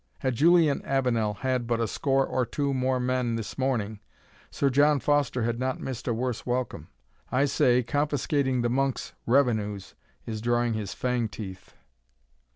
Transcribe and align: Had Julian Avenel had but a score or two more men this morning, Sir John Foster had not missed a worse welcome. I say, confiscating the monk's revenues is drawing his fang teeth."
Had 0.21 0.33
Julian 0.33 0.81
Avenel 0.83 1.35
had 1.41 1.67
but 1.67 1.79
a 1.79 1.87
score 1.87 2.25
or 2.25 2.43
two 2.43 2.73
more 2.73 2.99
men 2.99 3.35
this 3.35 3.55
morning, 3.55 3.99
Sir 4.49 4.71
John 4.71 4.99
Foster 4.99 5.43
had 5.43 5.59
not 5.59 5.79
missed 5.79 6.07
a 6.07 6.13
worse 6.15 6.43
welcome. 6.43 6.87
I 7.31 7.45
say, 7.45 7.83
confiscating 7.83 8.63
the 8.63 8.69
monk's 8.71 9.13
revenues 9.27 9.93
is 10.25 10.41
drawing 10.41 10.73
his 10.73 10.95
fang 10.95 11.27
teeth." 11.27 11.75